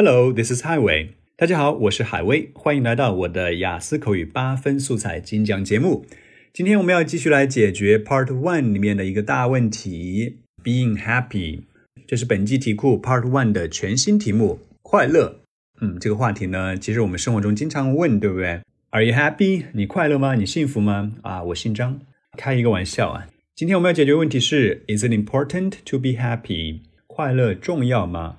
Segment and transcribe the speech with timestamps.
[0.00, 1.08] Hello, this is Highway。
[1.36, 6.06] 大家好，我是海威，欢迎来到我的雅思口语八分素材精讲节目。
[6.52, 11.62] 今天我们要继续来解决 Part One 里面的一个大问题，Being happy。
[12.06, 15.40] 这是本季题库 Part One 的全新题目，快乐。
[15.80, 18.60] 嗯，这个话题呢，其实我们生活中经常问，对不对
[18.90, 19.64] ？Are you happy？
[19.72, 20.36] 你快乐吗？
[20.36, 21.14] 你幸福吗？
[21.22, 22.00] 啊，我姓张，
[22.36, 23.26] 开一个玩笑啊。
[23.56, 26.82] 今天我们要解决问题是：Is it important to be happy？
[27.08, 28.36] 快乐重要吗？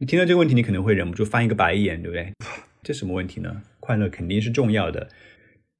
[0.00, 2.32] 你听到这个问题，你可能会忍不住翻一个白眼，对不对？
[2.84, 3.62] 这什么问题呢？
[3.80, 5.08] 快乐肯定是重要的，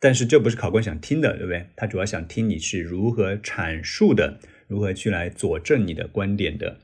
[0.00, 1.66] 但是这不是考官想听的，对不对？
[1.76, 6.80] 他主要想听你是如何阐述的，如何去来佐证你的观点的。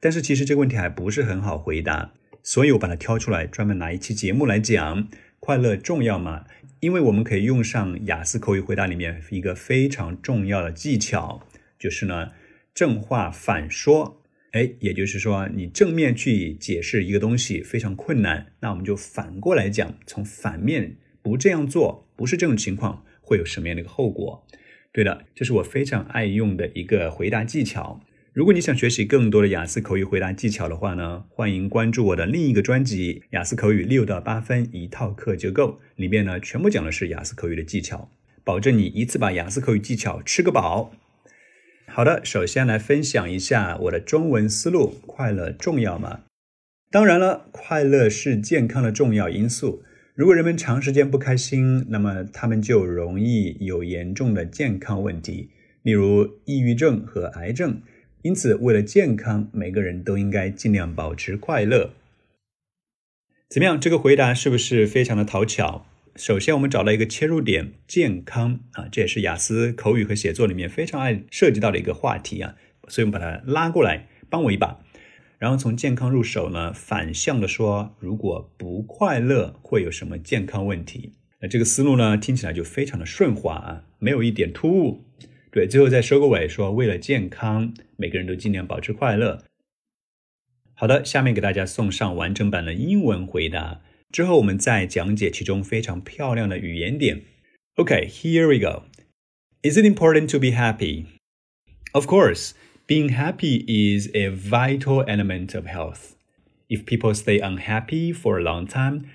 [0.00, 6.46] 但是其实这个问题还不是很好回答，所以我把它挑出来，专门拿一期节目来讲：快乐重要吗？
[6.80, 11.46] 因为我们可以用上雅思口语回答里面一个非常重要的技巧，
[11.78, 12.30] 就是呢
[12.72, 14.22] 正话反说。
[14.56, 24.46] 哎，也就是说，你正面去解释一个东西非常困难，那我们就反过来讲，从反面不这样做，不是这种情况，会有什么样的一个后果？
[24.92, 28.00] 对的，这是我非常爱用的一个回答技巧。
[28.32, 38.10] 如果你想学习更多的雅思口语回答技巧的话呢，欢迎关注我的另一个专辑《雅思口语六到八分一套课就够》，里面呢全部讲的是雅思口语的技巧，
[38.42, 40.92] 保证你一次把雅思口语技巧吃个饱。
[41.96, 46.24] 好的，首先来分享一下我的中文思路：快乐重要吗？
[46.90, 49.82] 当然了，快乐是健康的重要因素。
[50.14, 55.48] 如果人们长时间不开心，那么他们就容易有严重的健康问题，
[55.80, 57.80] 例如抑郁症和癌症。
[58.20, 61.92] 因此，为了健康，每个人都应该尽量保持快乐。
[63.48, 63.80] 怎么样？
[63.80, 65.86] 这个回答是不是非常的讨巧？
[66.16, 72.56] 首先，我们找到一个切入点，健康啊，这也是雅思口语和写作里面非常爱涉及到的一个话题啊，
[72.88, 74.80] 所以我们把它拉过来，帮我一把。
[75.38, 81.12] 然后从健康入手呢，反向的说，如果不快乐会有什么健康问题？
[81.40, 85.04] 那这个思路呢，听起来就非常的顺滑啊，没有一点突兀。
[85.52, 89.42] 对，最后再收个尾，说为了健康，每个人都尽量保持快乐。
[90.72, 97.21] 好的，下面给大家送上完整版的英文回答，之后我们再讲解其中非常漂亮的语言点。
[97.75, 98.83] Okay, here we go.
[99.63, 101.05] Is it important to be happy?
[101.93, 102.53] Of course,
[102.87, 106.15] being happy is a vital element of health.
[106.67, 109.05] If people stay unhappy for a long time,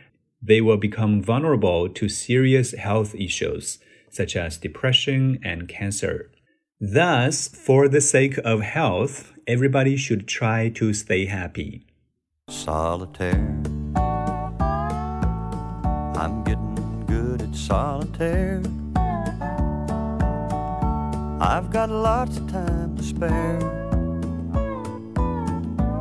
[0.43, 3.79] they will become vulnerable to serious health issues
[4.11, 6.31] such as depression and cancer.
[6.81, 11.87] Thus, for the sake of health, everybody should try to stay happy.
[12.49, 13.80] Solitaire.
[16.21, 18.63] I'm getting good at solitaire.
[21.39, 23.59] I've got lots of time to spare.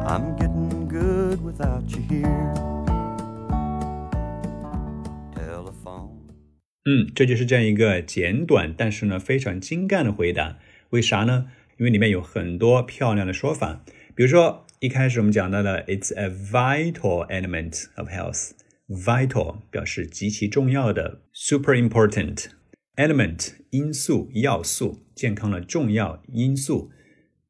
[0.07, 2.53] I'm getting good without you here.
[6.87, 10.57] 嗯，这就是这样一个简短但是呢非常精干的回答。
[10.91, 11.47] 为啥呢？
[11.77, 13.81] 因为里面有很多漂亮的说法。
[14.13, 18.51] 比如说一开始我们讲到的，it's a vital element of health。
[18.90, 22.46] Vital 表示极其重要的，super important。
[22.96, 26.90] element 因素、要素，健康的重要因素。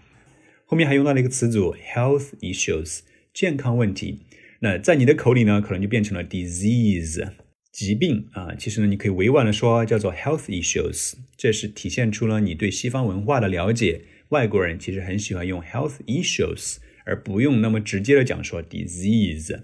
[0.66, 3.01] 后面还用到了一个词组 health issues
[3.33, 4.21] 健康问题。
[4.61, 7.33] 那在你的口里呢，可能就变成了 disease
[7.78, 8.56] 疾病啊。
[8.56, 14.02] 其实呢，你可以委婉的说叫做 health issues，这是体现出了你对西方文化的了解。
[14.30, 19.60] 外国人其实很喜欢用 health issues，而不用那么直接的讲说 disease。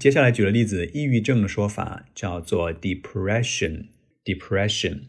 [0.00, 3.84] 接下来举了例子，抑郁症的说法叫做 depression。
[4.24, 5.02] depression。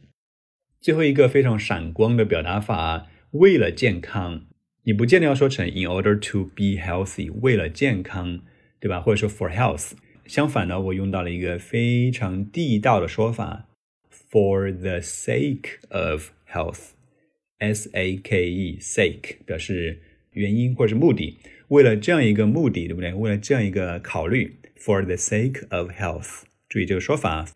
[0.80, 4.46] 最后一个非常闪光的表达法，为了健康，
[4.84, 8.42] 你不见得要说成 in order to be healthy，为了健康，
[8.80, 9.02] 对吧？
[9.02, 9.94] 或者说 for health。
[10.26, 13.68] 相反呢，我用到了一个非常地道的说法
[14.32, 16.92] ，for the sake of health。
[17.60, 21.38] s a k e sake 表示原因或者是目的，
[21.70, 23.14] 为了这样一个目的，对不对？
[23.14, 24.58] 为了这样一个考虑。
[24.86, 27.48] For the sake of health，注意这个说法。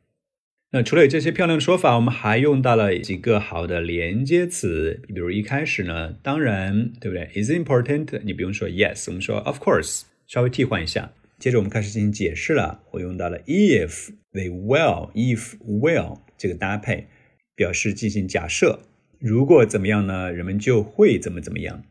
[0.71, 8.21] 那除了有这些漂亮的说法，我们还用到了几个好的连接词，比如一开始呢，当然，对不对？Is important？
[8.23, 11.11] 你不用说 yes，我们说 of course，稍微替换一下。
[11.39, 17.07] 接着我们开始进行解释了，我用到了 if they will，if will 这个搭配，
[17.55, 18.79] 表示进行假设，
[19.19, 21.83] 如果怎么样呢，人们就会怎么怎么样。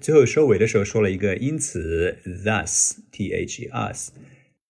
[0.00, 4.10] 最后收尾的时候说了一个因此 thus t h us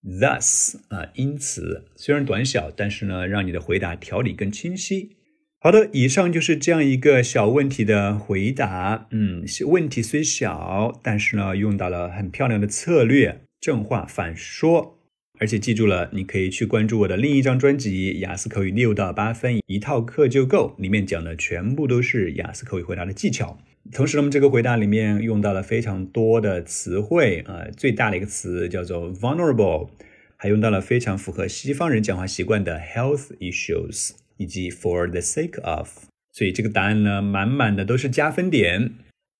[0.02, 5.16] thus 啊，因此虽然短小，但是呢，让你的回答条理更清晰。
[5.61, 9.08] 好的，以上就是这样一个小问题的回答。
[9.11, 14.99] 嗯，问题虽小，但是呢，用到了很漂亮的策略，正话反说。
[15.40, 23.58] 而且记住了，你可以去关注我的另一张专辑《雅思口语六到八分一套课就够》，里面讲的全部都是雅思口语回答的技巧。
[23.90, 29.88] 同时呢，我们这个回答里面用到了非常多的词汇啊，最大的一个词叫做 vulnerable，
[30.37, 35.88] 还用到了非常符合西方人讲话习惯的 health issues，以及 for the sake of。
[36.32, 38.93] 所以这个答案呢，满满的都是加分点。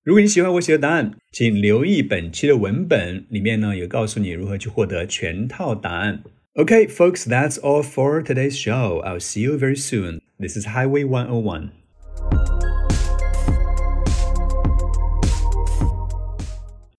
[0.05, 6.23] 如果你喜欢我写的答案，请留意本期的文本里面呢，有告诉你如何去获得全套答案。
[6.56, 9.03] Okay, folks, that's all for today's show.
[9.03, 10.21] I'll see you very soon.
[10.39, 11.71] This is Highway 101.